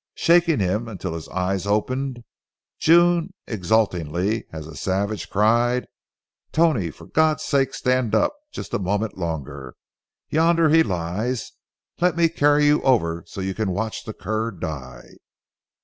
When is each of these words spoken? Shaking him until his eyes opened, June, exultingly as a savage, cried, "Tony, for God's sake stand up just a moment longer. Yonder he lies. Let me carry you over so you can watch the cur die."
Shaking 0.15 0.59
him 0.59 0.87
until 0.87 1.13
his 1.13 1.27
eyes 1.29 1.67
opened, 1.67 2.23
June, 2.79 3.35
exultingly 3.45 4.47
as 4.51 4.65
a 4.65 4.75
savage, 4.75 5.29
cried, 5.29 5.85
"Tony, 6.51 6.89
for 6.89 7.05
God's 7.05 7.43
sake 7.43 7.75
stand 7.75 8.15
up 8.15 8.33
just 8.51 8.73
a 8.73 8.79
moment 8.79 9.15
longer. 9.19 9.75
Yonder 10.27 10.69
he 10.69 10.81
lies. 10.81 11.51
Let 11.99 12.15
me 12.17 12.29
carry 12.29 12.65
you 12.65 12.81
over 12.81 13.23
so 13.27 13.41
you 13.41 13.53
can 13.53 13.69
watch 13.69 14.03
the 14.05 14.13
cur 14.13 14.49
die." 14.49 15.05